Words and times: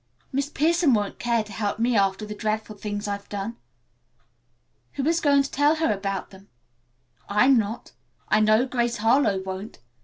"Miss 0.31 0.49
Pierson 0.49 0.95
won't 0.95 1.19
care 1.19 1.43
to 1.43 1.51
help 1.51 1.77
me 1.77 1.95
after 1.95 2.25
the 2.25 2.33
dreadful 2.33 2.75
things 2.75 3.07
I've 3.07 3.29
done." 3.29 3.57
"Who 4.93 5.05
is 5.05 5.21
going 5.21 5.43
to 5.43 5.51
tell 5.51 5.75
her 5.75 5.93
about 5.93 6.31
them? 6.31 6.49
I'm 7.29 7.55
not. 7.55 7.91
I 8.27 8.39
know 8.39 8.65
Grace 8.65 8.97
Harlowe 8.97 9.43
won't. 9.43 9.77